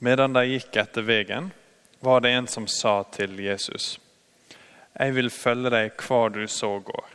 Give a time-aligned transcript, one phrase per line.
[0.00, 1.50] Medan de gikk etter veien,
[2.00, 3.98] var det en som sa til Jesus,
[4.98, 7.08] Jeg vil følge deg hvor du så går.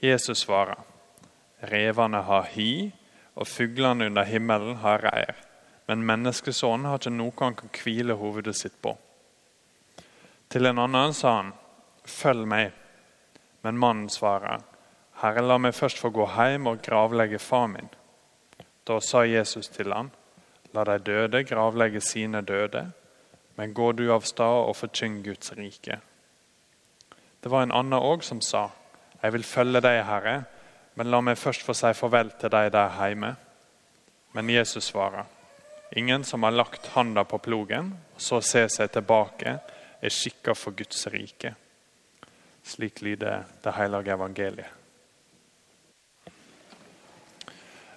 [0.00, 0.78] Jesus svarer,
[1.62, 2.92] Revene har hi,
[3.34, 5.34] og fuglene under himmelen har reir.
[5.86, 8.94] Men menneskesonen har ikke noe han kan hvile hovedet sitt på.
[10.48, 11.52] Til en annen sa han,
[12.06, 12.72] Følg meg.
[13.62, 14.62] Men mannen svarer,
[15.22, 17.90] Herre, la meg først få gå hjem og gravlegge far min.
[18.86, 20.10] Da sa Jesus til han,
[20.72, 22.86] La de døde gravlegge sine døde,
[23.56, 25.98] men gå du av sted og forkynn Guds rike.
[27.42, 28.70] Det var en annen òg som sa,
[29.22, 30.44] Jeg vil følge deg, Herre,
[30.94, 33.36] men la meg først få si farvel til deg der hjemme.
[34.32, 35.24] Men Jesus svarer,
[35.94, 39.58] Ingen som har lagt handa på plogen og så ser seg tilbake,
[40.00, 41.54] er skikka for Guds rike.
[42.64, 44.70] Slik lyder det hellige evangeliet.
[46.26, 46.32] Eh,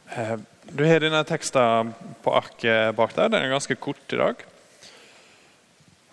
[0.05, 3.29] du har denne teksten på arket bak der.
[3.29, 4.43] Den er ganske kort i dag.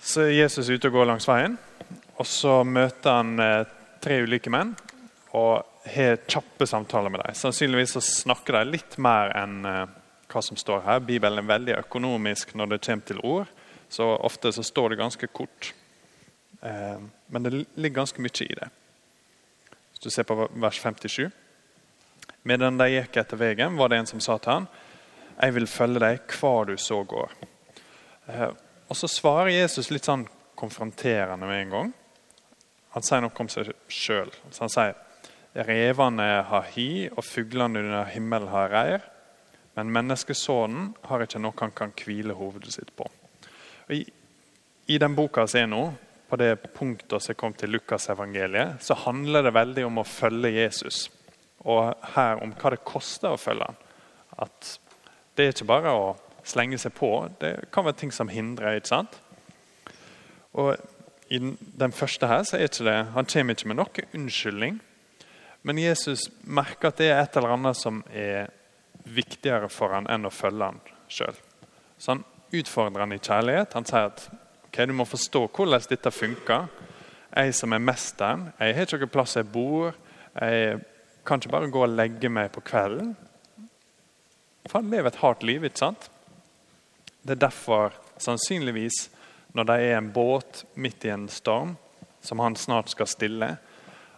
[0.03, 1.59] Så er Jesus ute og går langs veien.
[2.17, 3.69] og Så møter han eh,
[4.03, 4.75] tre ulike menn
[5.33, 7.37] og har kjappe samtaler med dem.
[7.39, 9.85] Sannsynligvis så snakker de litt mer enn eh,
[10.33, 11.05] hva som står her.
[11.05, 13.53] Bibelen er veldig økonomisk når det kommer til ord,
[13.93, 15.75] så ofte så står det ganske kort.
[16.63, 18.69] Men det ligger ganske mye i det.
[19.91, 21.27] Hvis du ser på vers 57
[22.43, 24.69] Medan de gikk etter veien, var det en som sa til han,
[25.41, 27.33] 'Jeg vil følge deg hvor du så går'.
[28.29, 28.51] Eh,
[28.89, 31.93] og Så svarer Jesus litt sånn konfronterende med en gang.
[32.91, 34.31] Han sier noe om seg sjøl.
[34.59, 34.95] Han sier
[35.55, 39.01] revene har hi, og fuglene under himmelen har reir.
[39.75, 43.07] Men menneskesonen har ikke noe han kan hvile hovedet sitt på.
[43.89, 44.05] I,
[44.87, 45.95] i den boka som er nå,
[46.29, 51.11] på det punktet som kom til Lukasevangeliet, så handler det veldig om å følge Jesus
[51.65, 53.81] og her om hva det koster å følge han.
[54.43, 54.77] At
[55.37, 56.07] det er ikke bare å
[56.45, 57.11] slenge seg på.
[57.41, 58.77] Det kan være ting som hindrer.
[58.77, 59.21] ikke sant?
[60.53, 60.77] Og
[61.33, 61.39] I
[61.79, 64.81] den første her så er ikke det, Han kommer ikke med noen unnskyldning.
[65.63, 68.51] Men Jesus merker at det er et eller annet som er
[69.05, 71.37] viktigere for han enn å følge han sjøl.
[71.99, 73.75] Så han utfordrer han i kjærlighet.
[73.79, 74.27] Han sier at
[74.67, 76.67] ok, du må forstå hvordan dette funker.
[77.33, 79.95] Jeg som er mesteren, jeg har ikke noen plass jeg bor.
[80.37, 80.83] Jeg
[81.25, 83.15] kan ikke bare gå og legge meg på kvelden.
[84.67, 85.65] For han lever et hardt liv.
[85.65, 86.09] ikke sant?
[87.23, 89.09] Det er derfor, sannsynligvis,
[89.55, 91.77] når det er en båt midt i en storm
[92.23, 93.57] som han snart skal stille,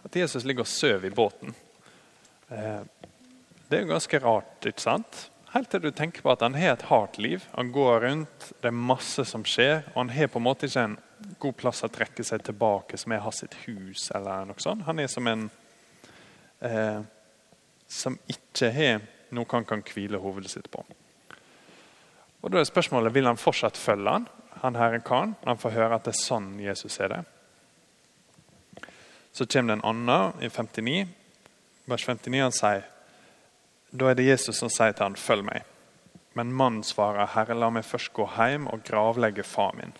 [0.05, 1.55] at Jesus ligger og sover i båten.
[2.49, 2.81] Eh,
[3.67, 5.25] det er jo ganske rart, ikke sant?
[5.55, 7.43] Helt til du tenker på at han har et hardt liv.
[7.55, 10.83] Han går rundt, det er masse som skjer, og han har på en måte ikke
[10.89, 10.97] en
[11.41, 14.11] god plass å trekke seg tilbake, som er hans hus.
[14.13, 14.85] eller noe sånt.
[14.85, 15.49] Han er som en
[16.61, 17.01] eh,
[17.87, 19.03] som ikke har
[19.35, 20.85] noe han kan hvile hovedet sitt på.
[22.41, 24.27] Og Da er spørsmålet vil han fortsatt følge han,
[24.61, 27.23] han herre karen, når han får høre at det er sånn Jesus er det.
[29.35, 31.07] Så kommer det en annen i 59,
[31.89, 32.43] vers 59.
[32.45, 32.85] Han sier
[33.95, 35.63] da er det Jesus som sier til han, 'Følg meg'.
[36.33, 39.95] Men mannen svarer, 'Herre, la meg først gå hjem og gravlegge far min'.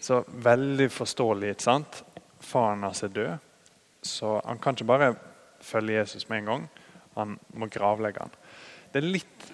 [0.00, 1.48] Så veldig forståelig.
[1.48, 2.04] ikke sant?
[2.40, 3.38] Faren hans er død,
[4.02, 5.16] så han kan ikke bare
[5.64, 6.66] følge Jesus med en gang.
[7.18, 8.34] Han må gravlegge han.
[8.92, 9.46] Det er litt,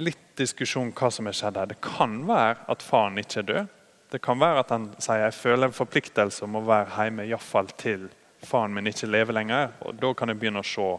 [0.00, 1.70] litt diskusjon hva som er skjedd her.
[1.70, 3.72] Det kan være at faren ikke er død.
[4.14, 7.70] Det kan være at han sier jeg føler en forpliktelse om å være hjemme iallfall
[7.80, 8.08] til
[8.44, 9.72] faren min ikke lever lenger.
[9.80, 10.90] og Da kan jeg begynne å se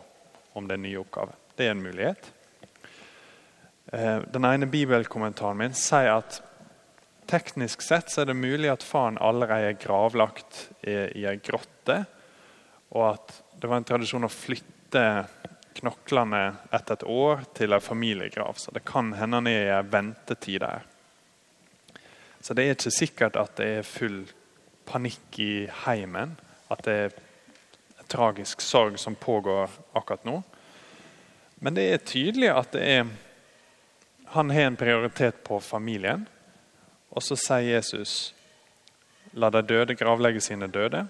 [0.55, 1.35] om det er en ny oppgave.
[1.55, 2.31] Det er en mulighet.
[3.93, 6.41] Eh, den ene bibelkommentaren min sier at
[7.29, 12.03] teknisk sett så er det mulig at faren allerede er gravlagt i ei grotte,
[12.95, 15.03] og at det var en tradisjon å flytte
[15.75, 18.55] knoklene etter et år til en familiegrav.
[18.57, 20.85] Så det kan hende han er i en ventetid der.
[22.39, 24.21] Så det er ikke sikkert at det er full
[24.87, 26.37] panikk i heimen.
[26.71, 27.17] At det er
[27.99, 30.39] en tragisk sorg som pågår akkurat nå.
[31.59, 33.09] Men det er tydelig at er,
[34.31, 36.27] han har en prioritet på familien.
[37.11, 38.31] Og så sier Jesus
[39.35, 41.03] la de døde gravlegge sine døde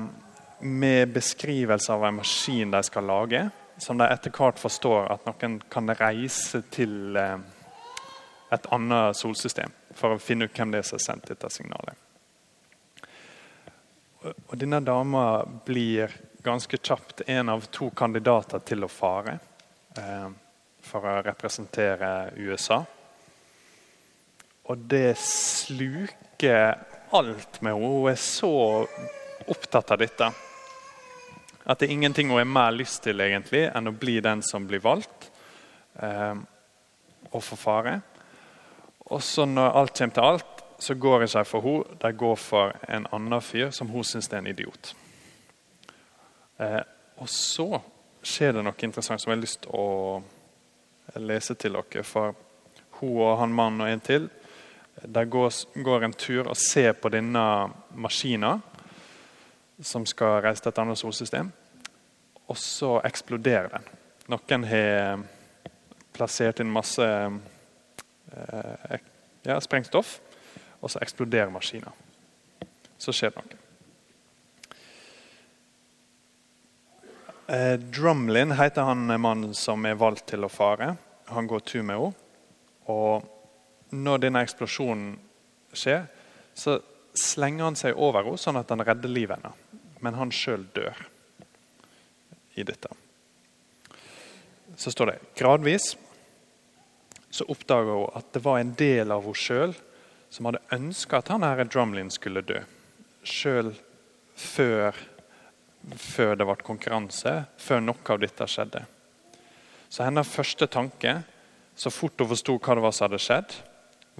[0.60, 5.58] med beskrivelse av en maskin de skal lage, som de etter hvert forstår at noen
[5.72, 7.38] kan reise til eh,
[8.52, 11.94] et annet solsystem for å finne ut hvem det er som har sendt dette signalet.
[14.20, 15.24] Og Denne dama
[15.64, 16.12] blir
[16.44, 19.38] ganske kjapt en av to kandidater til å fare
[19.96, 20.28] eh,
[20.84, 22.82] for å representere USA.
[24.70, 26.76] Og det sluker
[27.16, 27.88] alt med henne.
[27.88, 28.52] Hun er så
[29.50, 30.30] opptatt av dette
[31.70, 34.66] at det er ingenting hun har mer lyst til egentlig enn å bli den som
[34.66, 35.28] blir valgt
[36.02, 36.34] eh,
[37.30, 38.00] og få fare.
[39.10, 41.98] Og så når alt kommer til alt, så går det seg for henne.
[42.02, 44.94] De går for en annen fyr som hun syns er en idiot.
[46.58, 46.82] Eh,
[47.20, 47.68] og så
[48.22, 52.04] skjer det noe interessant som jeg har lyst til å lese til dere.
[52.06, 52.34] For
[52.98, 54.28] hun og han mannen og en til
[55.00, 57.42] de går, går en tur og ser på denne
[57.96, 58.60] maskinen
[59.80, 61.48] som skal reise til et annet solsystem.
[62.50, 63.88] Og så eksploderer den.
[64.30, 65.22] Noen har
[66.14, 67.06] plassert inn masse
[68.32, 68.98] Eh,
[69.42, 70.20] ja, sprengstoff,
[70.80, 71.92] og så eksploderer maskinen.
[72.98, 73.58] Så skjer det noe.
[77.50, 80.94] Eh, Drumlin heter han mannen som er valgt til å fare.
[81.34, 82.28] Han går tur med henne.
[82.90, 83.26] Og
[83.94, 85.16] når denne eksplosjonen
[85.74, 86.06] skjer,
[86.54, 86.78] så
[87.18, 89.82] slenger han seg over henne sånn at han redder livet hennes.
[90.00, 90.96] Men han sjøl dør
[92.60, 92.92] i dette.
[94.76, 95.94] Så står det gradvis
[97.30, 99.74] så oppdaga hun at det var en del av henne sjøl
[100.30, 102.60] som hadde ønska at han her Drumlin skulle dø.
[103.26, 103.72] Sjøl
[104.38, 104.96] før,
[105.96, 108.84] før, det ble konkurranse, før noe av dette skjedde.
[109.90, 111.20] Så hennes første tanke,
[111.74, 113.56] så fort hun forsto hva det var som hadde skjedd,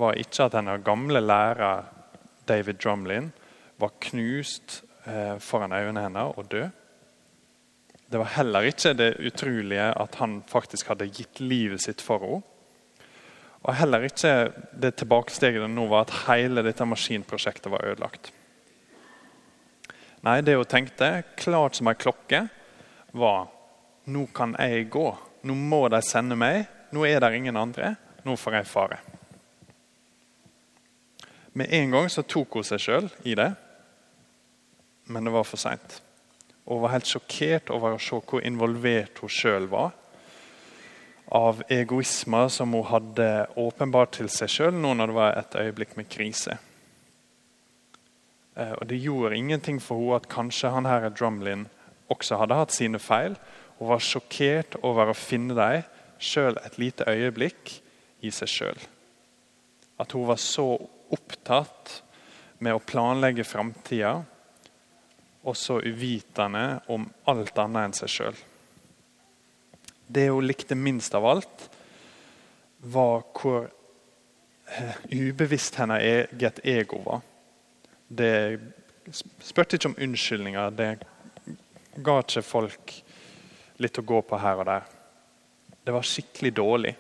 [0.00, 1.86] var ikke at hennes gamle lærer
[2.48, 3.31] David Drumlin
[3.81, 6.80] var knust eh, foran øynene hennes og død.
[8.10, 12.42] Det var heller ikke det utrolige at han faktisk hadde gitt livet sitt for henne.
[13.60, 14.32] Og heller ikke
[14.72, 18.30] det tilbakesteget det nå var at hele dette maskinprosjektet var ødelagt.
[20.24, 22.46] Nei, det hun tenkte, klart som ei klokke,
[23.12, 23.50] var
[24.10, 25.06] nå kan jeg gå.
[25.44, 26.64] Nå må de sende meg.
[26.90, 27.94] Nå er det ingen andre.
[28.24, 29.00] Nå får jeg fare.
[31.52, 33.50] Med en gang så tok hun seg sjøl i det,
[35.10, 36.00] men det var for seint.
[36.70, 39.91] Hun var helt sjokkert over å se hvor involvert hun sjøl var
[41.34, 43.27] av egoismer som hun hadde
[43.58, 46.55] åpenbart til seg sjøl nå når det var et øyeblikk med krise.
[48.55, 51.67] Eh, og Det gjorde ingenting for henne at kanskje han her Drumlin
[52.06, 53.34] også hadde hatt sine feil.
[53.79, 55.86] Hun var sjokkert over å finne dem
[56.22, 57.81] sjøl et lite øyeblikk
[58.22, 58.82] i seg sjøl.
[59.98, 60.77] At hun var så
[61.10, 61.98] opptatt
[62.62, 64.20] med å planlegge framtida
[65.43, 68.41] og så uvitende om alt annet enn seg sjøl.
[70.11, 71.67] Det hun likte minst av alt,
[72.81, 77.23] var hvor eh, ubevisst hennes eget ego var.
[78.09, 78.32] Det
[79.44, 80.75] spurte ikke om unnskyldninger.
[80.75, 80.91] Det
[82.03, 82.97] ga ikke folk
[83.81, 84.89] litt å gå på her og der.
[85.85, 86.94] Det var skikkelig dårlig.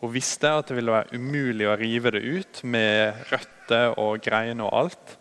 [0.00, 4.66] Hun visste at det ville være umulig å rive det ut med røtter og greiner
[4.66, 5.16] og alt.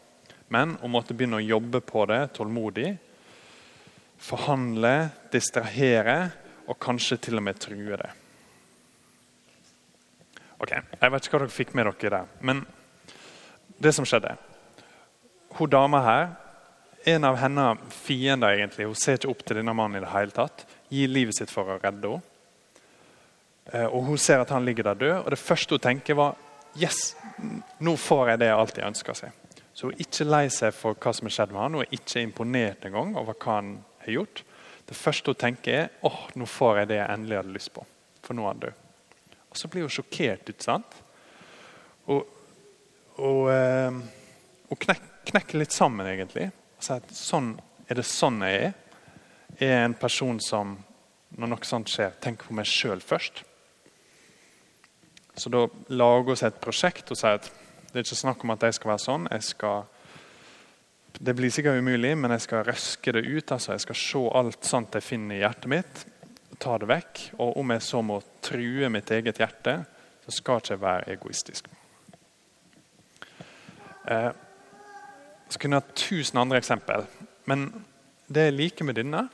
[0.50, 2.94] Men hun måtte begynne å jobbe på det tålmodig.
[4.20, 6.18] Forhandle, distrahere
[6.70, 8.10] og kanskje til og med true det.
[10.60, 12.32] Ok, Jeg vet ikke hva dere fikk med dere der.
[12.42, 12.66] Men
[13.80, 14.36] det som skjedde
[15.56, 16.28] Hun dama her
[17.08, 20.36] en av hennes fiender egentlig, hun ser ikke opp til denne mannen i det hele
[20.36, 22.26] tatt, gir livet sitt for å redde henne.
[23.72, 26.36] Eh, og Hun ser at han ligger der død, og det første hun tenker, var
[26.78, 27.16] yes,
[27.80, 29.32] nå får jeg det jeg alltid ønsker seg.
[29.80, 31.94] Så hun er ikke lei seg for hva som har skjedd med han, hun er
[31.96, 33.68] ikke imponert engang over hva han
[34.02, 34.42] har gjort.
[34.90, 37.86] Det første hun tenker, er åh, nå får jeg det jeg endelig hadde lyst på.
[38.26, 38.82] For nå er han død.
[39.48, 40.52] Og så blir hun sjokkert.
[40.52, 40.98] ikke sant?
[42.12, 42.28] Og,
[43.24, 44.02] og, øh,
[44.68, 46.50] og knek, knekker litt sammen, egentlig.
[46.76, 47.54] Og sier at sånn,
[47.88, 48.76] er det sånn jeg er?
[49.62, 50.76] Er jeg en person som,
[51.40, 53.46] når noe sånt skjer, tenker på meg sjøl først?
[55.40, 57.48] Så da lager hun seg et prosjekt og sier at
[57.90, 59.28] det er ikke snakk om at jeg skal være sånn.
[59.42, 59.88] Skal,
[61.18, 63.52] det blir sikkert umulig, men jeg skal røske det ut.
[63.52, 66.04] altså Jeg skal se alt sånt jeg finner i hjertet mitt,
[66.62, 67.24] ta det vekk.
[67.42, 69.80] Og om jeg så må true mitt eget hjerte,
[70.26, 71.72] så skal ikke jeg være egoistisk.
[74.10, 74.30] Eh,
[75.50, 77.08] jeg ha tusen andre eksempel.
[77.50, 77.72] Men
[78.30, 79.26] det jeg liker med denne,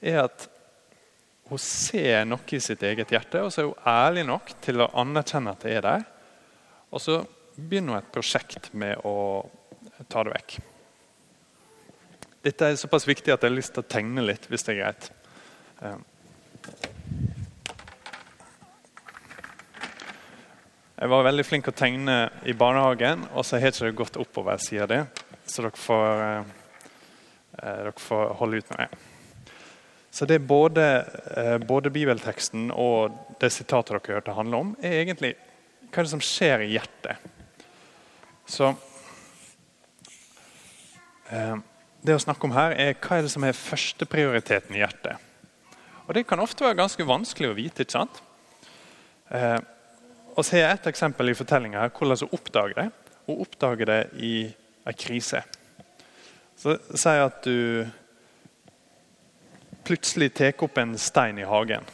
[0.00, 0.48] er at
[1.52, 4.88] hun ser noe i sitt eget hjerte, og så er hun ærlig nok til å
[5.02, 6.04] anerkjenne at det er der.
[6.88, 7.20] Og så
[7.56, 9.48] begynner nå et prosjekt med å
[10.08, 10.58] ta det vekk.
[12.42, 14.80] Dette er såpass viktig at jeg har lyst til å tegne litt, hvis det er
[14.80, 15.10] greit.
[15.82, 15.98] Eh.
[21.02, 22.16] Jeg var veldig flink til å tegne
[22.46, 25.00] i barnehagen, og så har ikke gått oppover siden det.
[25.50, 26.44] Så dere får, eh,
[27.62, 28.98] eh, dere får holde ut med det.
[30.10, 30.84] Så det både,
[31.36, 35.34] eh, både, bibelteksten og det sitatet dere hørte handle om, er egentlig
[35.90, 37.16] hva er det som skjer i hjertet.
[38.46, 38.72] Så
[41.30, 41.56] eh,
[42.02, 45.16] Det å snakke om her er hva er det som er førsteprioriteten i hjertet.
[46.08, 47.82] Og Det kan ofte være ganske vanskelig å vite.
[47.82, 48.22] ikke sant?
[49.30, 49.60] Eh,
[50.36, 52.90] og jeg et eksempel i fortellinga her hvordan hun oppdager det.
[53.26, 54.34] Hun oppdager det i
[54.86, 55.42] en krise.
[56.56, 57.86] Så Si at du
[59.84, 61.84] plutselig tar opp en stein i hagen,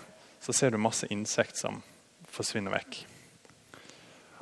[0.40, 1.82] så ser du masse insekter som
[2.28, 3.17] forsvinner vekk.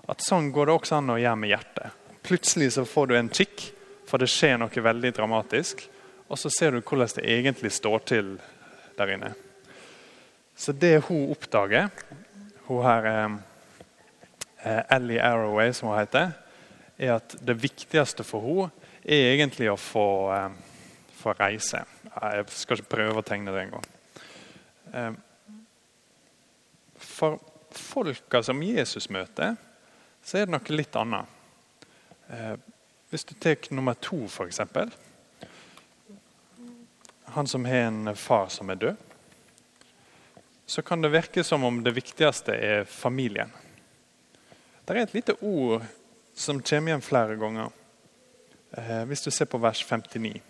[0.07, 2.05] At Sånn går det også an å gjøre med hjertet.
[2.27, 3.71] Plutselig så får du en kikk,
[4.07, 5.83] for det skjer noe veldig dramatisk.
[6.31, 8.31] Og så ser du hvordan det egentlig står til
[8.99, 9.33] der inne.
[10.57, 11.91] Så det hun oppdager,
[12.67, 13.37] hun her eh,
[14.65, 16.33] eh Ellie Arroway, som hun heter,
[16.99, 18.71] er at det viktigste for henne
[19.05, 20.51] er egentlig å få, eh,
[21.19, 21.85] få reise.
[22.17, 23.85] Jeg skal ikke prøve å tegne det engang.
[24.95, 25.13] Eh,
[26.97, 27.39] for
[27.71, 29.57] folka som Jesus møter,
[30.27, 31.35] så er det noe litt annet.
[32.35, 32.55] Eh,
[33.15, 34.59] hvis du tar nummer to, f.eks.
[37.37, 38.97] Han som har en far som er død.
[40.67, 43.53] Så kan det virke som om det viktigste er familien.
[44.83, 45.85] Det er et lite ord
[46.35, 47.71] som kommer igjen flere ganger.
[48.75, 50.41] Eh, hvis du ser på vers 59.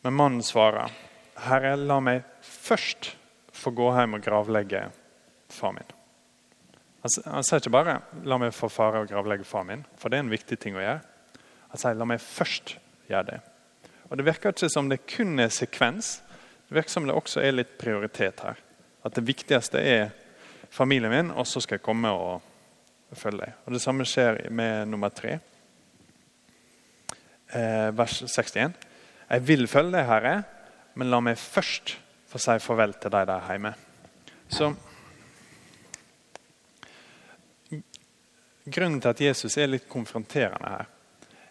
[0.00, 0.88] Men mannen svarer,
[1.36, 3.12] 'Herre, la meg først
[3.52, 4.86] få gå hjem og gravlegge
[5.48, 6.03] far min.'
[7.04, 10.24] Han, sier ikke bare 'la meg få fare og gravlegge far min', for det er
[10.24, 11.00] en viktig ting å gjøre.
[11.68, 13.40] Han sier 'la meg først gjøre det'.
[14.10, 16.22] Og Det virker ikke som det kun er sekvens,
[16.68, 18.56] det virker som det også er litt prioritet her.
[19.04, 20.10] At det viktigste er
[20.70, 22.42] familien min, og så skal jeg komme og
[23.12, 23.52] følge deg.
[23.66, 25.40] Og Det samme skjer med nummer tre,
[27.52, 28.74] eh, vers 61.
[29.30, 30.44] Jeg vil følge deg, Herre,
[30.94, 33.74] men la meg først få si farvel til deg der hjemme.
[34.48, 34.74] Så
[38.64, 40.86] Grunnen til at Jesus er litt konfronterende her,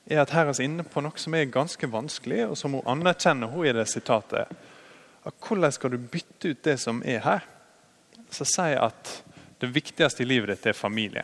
[0.09, 2.89] er at her er vi inne på noe som er ganske vanskelig, og som hun
[2.89, 4.49] anerkjenner hun i det sitatet.
[5.23, 7.45] At hvordan skal du bytte ut det som er her?
[8.33, 9.13] Så sier at
[9.61, 11.23] det viktigste i livet ditt er familie.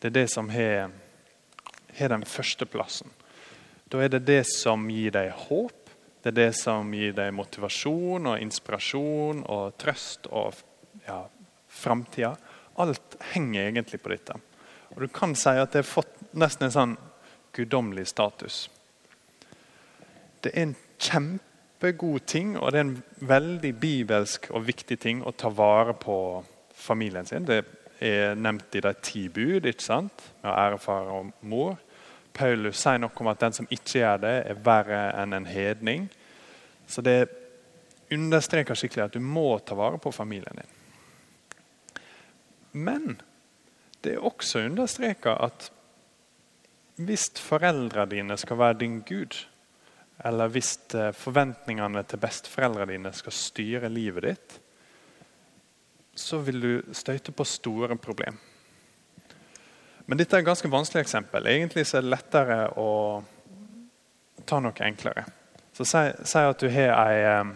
[0.00, 0.90] Det er det som har,
[1.98, 3.12] den den førsteplassen.
[3.92, 5.90] Da er det det som gir deg håp.
[6.22, 10.58] Det er det som gir deg motivasjon og inspirasjon og trøst og
[11.06, 11.20] ja,
[11.70, 12.32] framtida.
[12.82, 14.36] Alt henger egentlig på dette.
[14.94, 16.96] Og Du kan si at det har fått nesten en sånn
[17.56, 18.66] guddommelig status.
[20.44, 25.32] Det er en kjempegod ting, og det er en veldig bibelsk og viktig ting å
[25.32, 26.18] ta vare på
[26.76, 27.48] familien sin.
[27.48, 27.64] Det
[28.00, 30.30] er nevnt i de ti bud, ikke sant?
[30.42, 31.76] med ære far og mor.
[32.36, 36.08] Paulus sier noe om at den som ikke gjør det, er verre enn en hedning.
[36.86, 37.24] Så det
[38.12, 40.75] understreker skikkelig at du må ta vare på familien din.
[42.76, 43.16] Men
[44.04, 45.70] det er også understreka at
[46.96, 49.36] hvis foreldrene dine skal være din Gud,
[50.24, 54.58] eller hvis eh, forventningene til besteforeldrene dine skal styre livet ditt,
[56.16, 58.40] så vil du støyte på store problemer.
[60.06, 61.48] Men dette er et ganske vanskelig eksempel.
[61.50, 62.90] Egentlig er det lettere å
[64.46, 65.26] ta noe enklere.
[65.74, 67.50] Så Si, si at du har ei eh,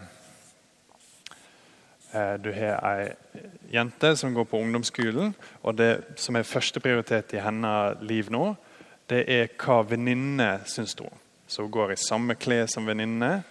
[2.42, 3.10] du har ei
[3.70, 8.48] jente som går på ungdomsskolen, og det som er førsteprioritet i hennes liv nå,
[9.10, 11.10] det er hva venninnene syns hun.
[11.50, 13.42] Så hun går i samme klær som venninnene,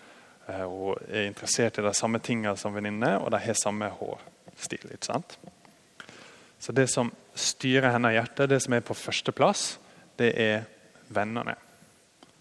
[0.47, 4.91] eh, hun er interessert i de samme tingene som venninnene, og de har samme hårstil.
[4.93, 5.37] ikke sant?
[6.59, 9.79] Så det som styrer hennes hjerte, det som er på førsteplass,
[10.19, 10.63] det er
[11.09, 11.55] vennene.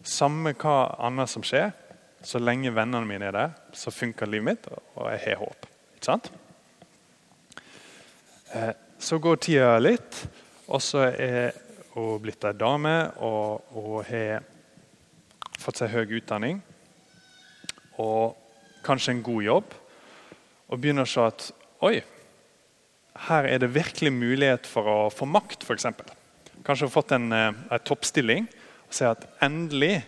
[0.02, 1.72] Samme hva annet som skjer,
[2.22, 5.66] så lenge vennene mine er der, så funker livet mitt, og jeg har håp.
[6.04, 6.30] Sant?
[8.54, 10.22] Eh, så går tida litt,
[10.68, 11.56] og så er
[11.94, 14.44] hun blitt ei dame, og og har
[15.58, 16.60] fått seg høy utdanning
[17.98, 18.36] og
[18.86, 19.74] kanskje en god jobb,
[20.68, 21.48] og begynner å se at
[21.84, 21.96] oi,
[23.28, 25.88] her er det virkelig mulighet for å få makt, f.eks.
[26.62, 28.46] Kanskje har fått en, eh, en toppstilling
[28.86, 30.04] og ser at endelig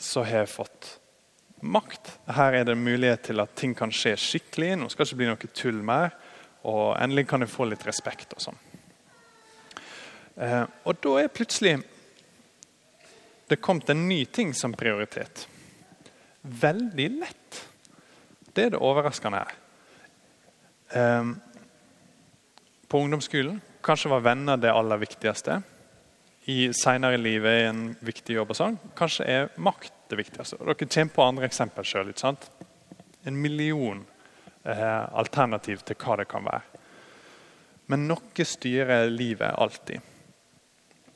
[0.00, 0.99] så har jeg fått
[1.60, 2.12] makt.
[2.30, 4.74] Her er det mulighet til at ting kan skje skikkelig.
[4.78, 6.16] Nå skal det ikke bli noe tull mer.
[6.68, 8.60] Og endelig kan jeg få litt respekt og sånn.
[10.40, 11.78] Eh, og da er plutselig
[13.50, 15.46] det kommet en ny ting som prioritet.
[16.42, 17.62] Veldig lett.
[18.54, 19.56] Det er det overraskende her.
[20.96, 21.32] Eh,
[22.90, 23.60] på ungdomsskolen.
[23.84, 25.60] Kanskje var venner det aller viktigste.
[26.50, 28.50] I Seinere i livet er en viktig jobb.
[28.50, 28.78] og sånn.
[28.96, 30.58] Kanskje er makt det viktigste.
[30.60, 32.12] Og dere kommer på andre eksempler sjøl.
[33.24, 34.04] En million
[34.64, 36.80] eh, alternativ til hva det kan være.
[37.90, 40.00] Men noe styrer livet alltid.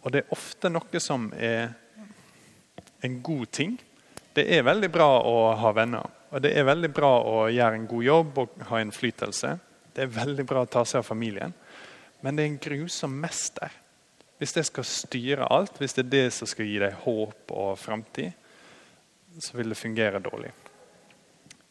[0.03, 1.73] Og det er ofte noe som er
[3.05, 3.77] en god ting.
[4.35, 6.09] Det er veldig bra å ha venner.
[6.35, 9.53] Og det er veldig bra å gjøre en god jobb og ha innflytelse.
[9.95, 11.55] Det er veldig bra å ta seg av familien.
[12.25, 13.71] Men det er en grusom mester.
[14.41, 17.79] Hvis det skal styre alt, hvis det er det som skal gi deg håp og
[17.79, 18.35] framtid,
[19.39, 20.53] så vil det fungere dårlig.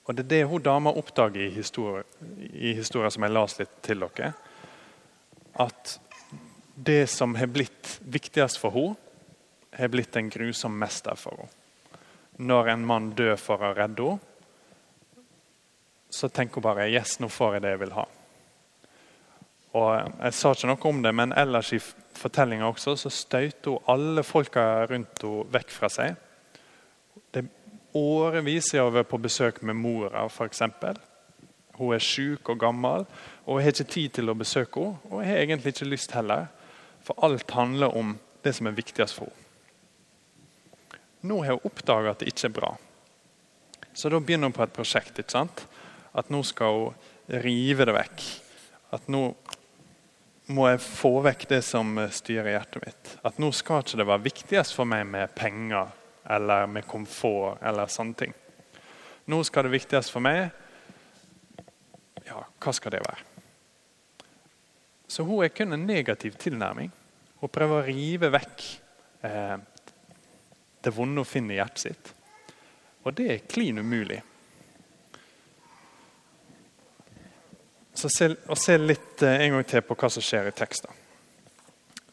[0.05, 2.03] Og Det er det hun dama oppdager i historien,
[2.51, 4.33] i historien som jeg las litt til dere.
[5.55, 5.99] At
[6.75, 8.95] det som har blitt viktigst for henne,
[9.73, 11.59] har blitt en grusom mester for henne.
[12.37, 14.19] Når en mann dør for å redde henne,
[16.13, 18.03] så tenker hun bare yes, nå får jeg det jeg vil ha.
[19.73, 19.87] Og
[20.21, 24.21] Jeg sa ikke noe om det, men ellers i fortellinga også så støyter hun alle
[24.23, 26.19] folka rundt henne vekk fra seg.
[27.93, 30.61] Det siden årevis jeg har vært på besøk med mora, f.eks.
[31.77, 33.05] Hun er syk og gammel,
[33.45, 34.97] og jeg har ikke tid til å besøke henne.
[35.11, 36.47] Og jeg har egentlig ikke lyst heller,
[37.03, 39.39] for alt handler om det som er viktigst for henne.
[41.23, 42.71] Nå har hun oppdaga at det ikke er bra.
[43.93, 45.19] Så da begynner hun på et prosjekt.
[45.19, 45.67] ikke sant?
[46.13, 48.23] At nå skal hun rive det vekk.
[48.91, 49.35] At nå
[50.49, 53.17] må jeg få vekk det som styrer hjertet mitt.
[53.23, 55.93] At nå skal ikke det være viktigst for meg med penger
[56.25, 58.33] eller med komfort eller sånne ting.
[59.25, 60.49] Nå skal det viktigste for meg
[62.27, 63.29] Ja, hva skal det være?
[65.07, 66.89] Så hun er kun en negativ tilnærming.
[67.39, 68.63] Hun prøver å rive vekk
[69.27, 69.57] eh,
[70.83, 72.13] det vonde hun finner i hjertet sitt.
[73.03, 74.21] Og det er klin umulig.
[77.93, 81.03] Så se, og se litt eh, en gang til på hva som skjer i teksten.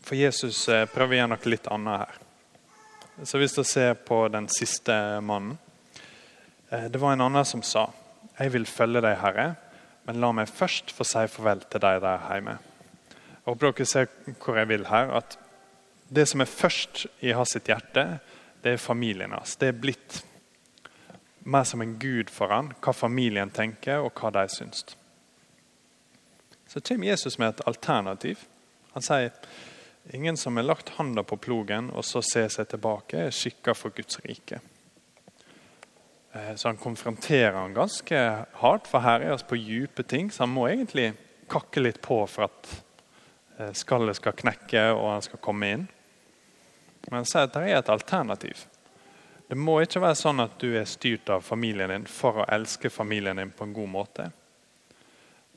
[0.05, 2.20] For Jesus eh, prøver å gjøre noe litt annet her.
[3.25, 5.59] Så Hvis du ser på den siste mannen
[6.71, 7.91] eh, Det var en annen som sa
[8.39, 9.55] Jeg vil følge deg, Herre,
[10.07, 12.57] men la meg først få si farvel til deg der hjemme.
[13.11, 14.09] Jeg håper dere ser
[14.41, 15.13] hvor jeg vil her.
[15.19, 15.37] at
[16.09, 18.21] Det som er først i hans hjerte,
[18.65, 19.57] det er familien hans.
[19.57, 20.23] Det er blitt
[21.45, 24.87] mer som en gud for han, hva familien tenker, og hva de syns
[26.71, 28.39] så kommer Jesus med et alternativ.
[28.93, 29.33] Han sier
[30.13, 33.95] ingen som har lagt handa på plogen og så ser seg tilbake, er skikka for
[33.95, 34.61] Guds rike.
[36.33, 38.21] Eh, så han konfronterer han ganske
[38.63, 40.31] hardt, for her er vi på dype ting.
[40.31, 41.13] Så han må egentlig
[41.51, 42.75] kakke litt på for at
[43.59, 45.89] eh, skallet skal knekke og han skal komme inn.
[47.09, 48.67] Men han sier at det er et alternativ.
[49.51, 52.93] Det må ikke være sånn at du er styrt av familien din for å elske
[52.93, 54.29] familien din på en god måte.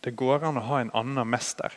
[0.02, 1.76] Det går an å ha en annen mester.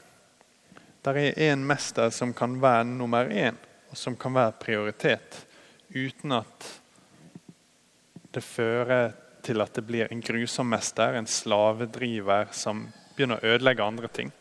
[1.07, 3.55] Det er en mester som kan være nummer én,
[3.91, 5.39] og som kan være prioritet,
[5.95, 6.67] uten at
[8.35, 9.15] det fører
[9.47, 14.35] til at det blir en grusom mester, en slavedriver som begynner å ødelegge andre ting.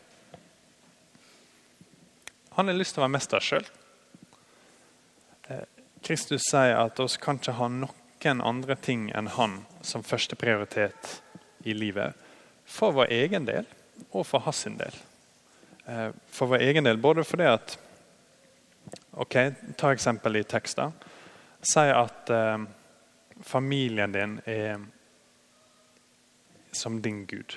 [2.58, 3.66] Han har lyst til å være mester sjøl.
[5.46, 5.64] Eh,
[6.02, 11.20] Kristus sier at oss kan ikke ha noen andre ting enn han som førsteprioritet
[11.62, 12.16] i livet
[12.66, 13.68] for vår egen del
[14.10, 15.04] og for hans del.
[15.86, 17.78] Eh, for vår egen del, både fordi at
[19.16, 19.34] Ok,
[19.76, 20.90] Ta eksempel i tekster.
[21.62, 22.66] Si at eh,
[23.42, 24.80] familien din er
[26.72, 27.56] som din Gud.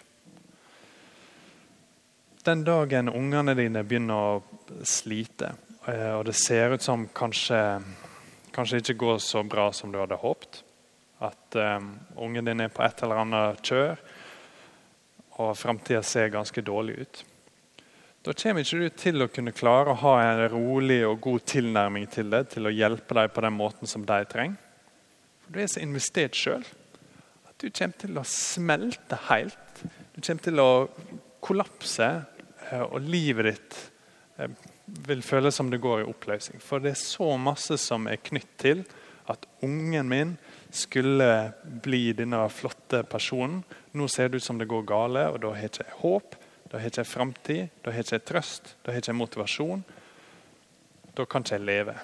[2.46, 5.52] Den dagen ungene dine begynner å slite,
[5.86, 7.60] eh, og det ser ut som kanskje,
[8.56, 10.64] kanskje ikke går så bra som du hadde håpet,
[11.20, 14.00] at um, ungen din er på et eller annet kjør,
[15.44, 17.26] og framtida ser ganske dårlig ut.
[18.20, 22.08] Da kommer ikke du til å kunne klare å ha en rolig og god tilnærming
[22.12, 24.58] til det, til å hjelpe dem på den måten som de trenger.
[25.46, 26.66] For Du er så investert sjøl
[27.48, 29.84] at du kommer til å smelte helt.
[30.12, 30.72] Du kommer til å
[31.40, 32.10] kollapse,
[32.68, 33.80] eh, og livet ditt
[34.36, 34.52] eh,
[35.08, 36.60] vil føles som det går i oppløsning.
[36.60, 38.84] For det er så masse som er knytt til
[39.32, 40.36] at ungen min
[40.76, 43.64] skulle bli denne flotte personen.
[43.96, 46.78] Nå ser det ut som det går gale, og da har jeg ikke håp, da
[46.78, 49.84] har jeg ikke framtid, da har jeg ikke trøst, da har jeg ikke motivasjon.
[51.18, 51.96] Da kan ikke jeg leve.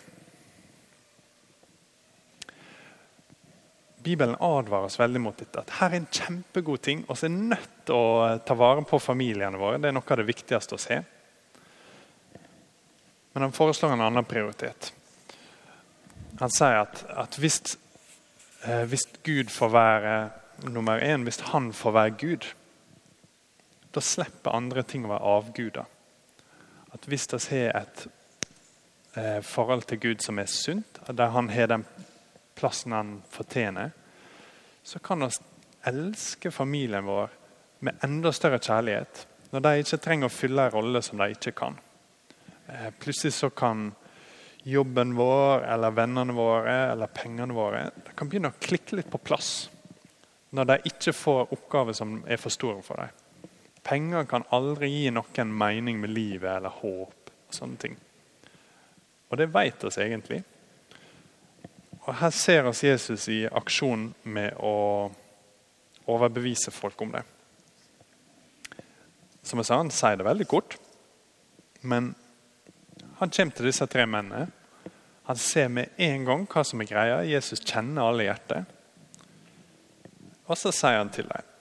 [4.06, 5.62] Bibelen advarer oss veldig mot dette.
[5.62, 7.06] At her er en kjempegod ting.
[7.10, 9.80] så er nødt til å ta vare på familiene våre.
[9.82, 10.99] Det er noe av det viktigste å se.
[13.34, 14.91] Men han foreslår en annen prioritet.
[16.39, 17.78] Han sier at, at hvis
[18.65, 20.13] Eh, hvis Gud får være
[20.73, 22.47] nummer én, hvis han får være Gud,
[23.95, 25.86] da slipper andre ting å være avguder.
[26.93, 28.08] At Hvis vi har et
[29.15, 31.86] eh, forhold til Gud som er sunt, der han har den
[32.55, 33.91] plassen han fortjener,
[34.84, 35.31] så kan vi
[35.89, 37.34] elske familien vår
[37.79, 39.27] med enda større kjærlighet.
[39.51, 41.77] Når de ikke trenger å fylle en rolle som de ikke kan.
[42.67, 43.91] Eh, plutselig så kan
[44.65, 49.19] jobben vår eller vennene våre eller pengene våre de kan begynne å klikke litt på
[49.21, 49.67] plass
[50.58, 53.25] når de ikke får oppgaver som er for store for dem.
[53.86, 57.32] Penger kan aldri gi noen mening med livet eller håp.
[57.45, 57.95] Og sånne ting.
[59.30, 60.41] Og det vet oss egentlig.
[62.06, 64.74] Og Her ser oss Jesus i aksjon med å
[66.10, 67.24] overbevise folk om det.
[69.45, 70.78] Som jeg sa, Han sier det veldig kort,
[71.82, 72.13] men
[73.19, 74.50] han kommer til disse tre mennene.
[75.30, 77.19] Han ser med en gang hva som er greia.
[77.24, 78.65] Jesus kjenner alle hjertet.
[80.45, 81.55] Og så sier han til dem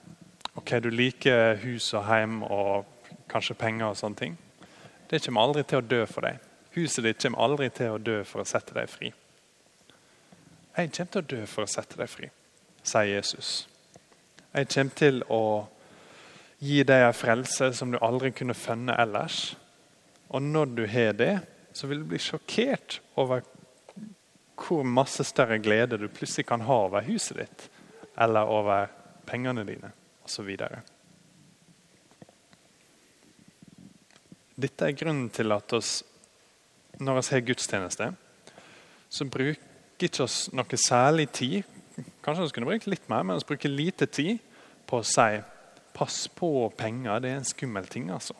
[0.65, 2.87] ok, du liker hus og hjem og
[3.29, 4.37] kanskje penger og sånne ting.
[5.05, 6.39] Det kommer aldri til å dø for deg.
[6.73, 9.11] Huset ditt kommer aldri til å dø for å sette deg fri.
[10.75, 12.29] Jeg kommer til å dø for å sette deg fri,
[12.81, 13.51] sier Jesus.
[14.55, 15.43] Jeg kommer til å
[16.65, 19.51] gi deg en frelse som du aldri kunne funnet ellers.
[20.33, 21.35] Og når du har det,
[21.77, 23.45] så vil du bli sjokkert over
[24.57, 27.67] hvor masse større glede du plutselig kan ha over huset ditt
[28.17, 28.89] eller over
[29.29, 29.91] pengene dine
[30.25, 30.51] osv.
[34.55, 35.97] Dette er grunnen til at oss,
[36.99, 38.11] når vi har gudstjeneste,
[39.09, 39.61] så bruker
[39.95, 44.07] ikke oss noe særlig tid Kanskje vi kunne bruke litt mer, men vi bruker lite
[44.11, 44.41] tid
[44.83, 45.37] på å si
[45.95, 48.09] pass på penger, det er en skummel ting.
[48.11, 48.35] altså.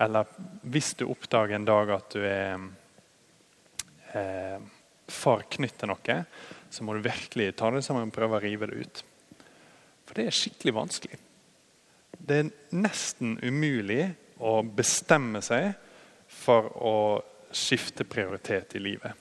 [0.00, 0.26] Eller
[0.62, 2.64] hvis du oppdager en dag at du er
[4.16, 4.58] eh,
[5.10, 6.16] for knytt til noe,
[6.70, 9.04] så må du virkelig ta det sammen og prøve å rive det ut.
[10.10, 11.18] For det er skikkelig vanskelig.
[12.18, 14.08] Det er nesten umulig
[14.42, 15.68] å bestemme seg
[16.26, 16.96] for å
[17.54, 19.14] skifte prioritet i livet.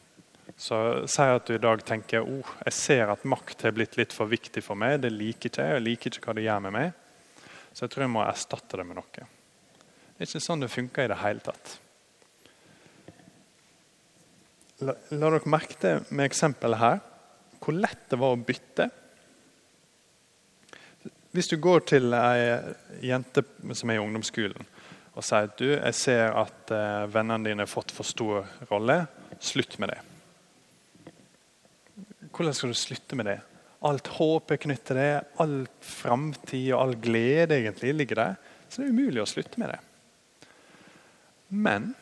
[0.57, 4.15] Så Si at du i dag tenker oh, jeg ser at makt har blitt litt
[4.17, 4.97] for viktig for meg.
[5.03, 7.37] Det liker ikke jeg, jeg liker ikke hva det gjør med meg.
[7.69, 9.27] Så jeg tror jeg må erstatte det med noe.
[10.17, 11.75] Det er ikke sånn det funker i det hele tatt.
[14.89, 16.99] La, la dere merke til med eksempelet her
[17.59, 18.89] hvor lett det var å bytte.
[21.35, 23.43] Hvis du går til ei jente
[23.77, 24.65] som er i ungdomsskolen
[25.13, 29.01] og sier at du, jeg ser at uh, vennene dine har fått for stor rolle,
[29.43, 29.99] slutt med det.
[32.31, 33.37] Hvordan skal du slutte med det?
[33.85, 35.11] Alt håp er knyttet til det,
[35.43, 38.37] all framtid og all glede egentlig ligger der.
[38.69, 39.79] Så det er umulig å slutte med det.
[41.49, 41.93] Men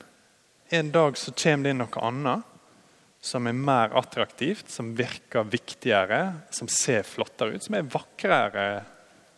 [0.70, 2.54] en dag så kommer det inn noe annet
[3.28, 6.22] som er mer attraktivt, som virker viktigere,
[6.54, 8.68] som ser flottere ut, som er vakrere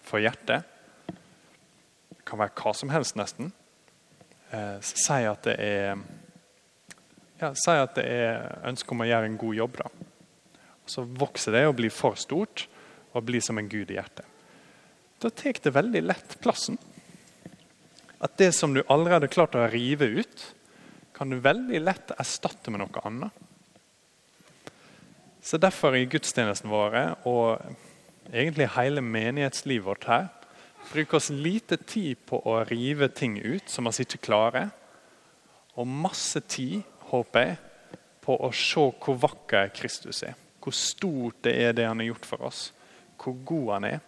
[0.10, 0.66] for hjertet.
[2.10, 3.54] Det kan være hva som helst, nesten.
[4.50, 6.00] Eh, si at det er
[7.40, 9.78] ja, Si at det er ønske om å gjøre en god jobb.
[9.80, 10.66] da.
[10.90, 12.66] Så vokser det og blir for stort
[13.14, 14.26] og blir som en gud i hjertet.
[15.20, 16.80] Da tar det veldig lett plassen
[18.20, 20.42] at det som du allerede har klart å rive ut,
[21.16, 23.46] kan du veldig lett erstatte med noe annet.
[25.42, 27.64] Så Derfor i gudstjenesten våre og
[28.34, 30.28] egentlig hele menighetslivet vårt her
[30.92, 34.70] bruker oss lite tid på å rive ting ut som vi ikke klarer,
[35.80, 37.58] og masse tid, håper jeg,
[38.24, 40.36] på å se hvor vakker Kristus er.
[40.60, 42.62] Hvor stort det er det han har gjort for oss.
[43.20, 44.02] Hvor god han er.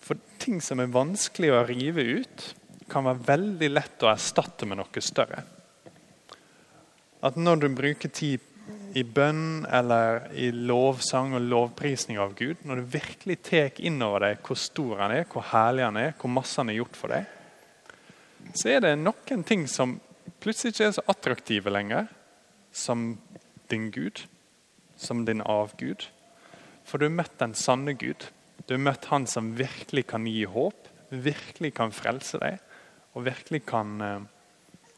[0.00, 2.46] For ting som er vanskelig å rive ut,
[2.88, 5.42] kan være veldig lett å erstatte med noe større.
[7.26, 8.45] At når du bruker tid
[8.96, 14.24] i bønn eller i lovsang og lovprisning av Gud, når du virkelig tar inn over
[14.24, 17.12] deg hvor stor han er, hvor herlig han er, hvor masse han har gjort for
[17.12, 17.26] deg,
[18.56, 19.98] så er det noen ting som
[20.40, 22.08] plutselig ikke er så attraktive lenger
[22.76, 23.18] som
[23.68, 24.22] din Gud,
[24.96, 26.06] som din avgud.
[26.86, 28.28] For du har møtt den sanne Gud.
[28.64, 32.62] Du har møtt han som virkelig kan gi håp, virkelig kan frelse deg,
[33.12, 34.26] og virkelig kan eh,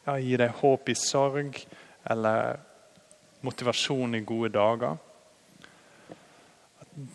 [0.05, 1.59] ja, gi deg håp i sorg
[2.09, 2.59] eller
[3.45, 4.97] motivasjon i gode dager.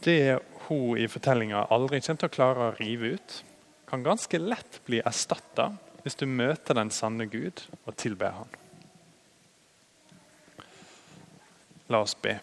[0.05, 3.41] Det hun i fortellinga aldri kommer til å klare å rive ut,
[3.89, 8.61] kan ganske lett bli erstatta hvis du møter den sanne Gud og tilber Han.
[11.93, 12.39] La oss be.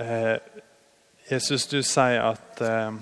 [0.00, 0.36] Eh,
[1.28, 2.96] Jesus, du sier at eh,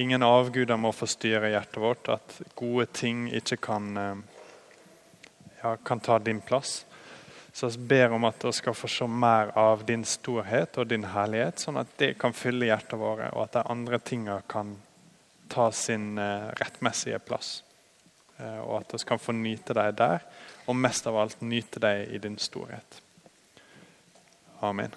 [0.00, 4.20] ingen avguder må forstyrre hjertet vårt, at gode ting ikke kan, eh,
[5.62, 6.84] ja, kan ta din plass.
[7.52, 11.04] Så vi ber om at vi skal få se mer av din storhet og din
[11.12, 14.76] herlighet, sånn at det kan fylle hjertet våre, og at de andre tingene kan
[15.50, 17.60] ta sin eh, rettmessige plass.
[18.38, 20.24] Eh, og at vi kan få nyte deg der,
[20.70, 23.02] og mest av alt nyte deg i din storhet.
[24.62, 24.94] Amen.